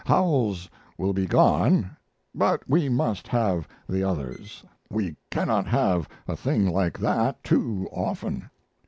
[0.03, 1.95] Howells will be gone,
[2.33, 4.63] but we must have the others.
[4.89, 8.49] We cannot have a thing like that too often."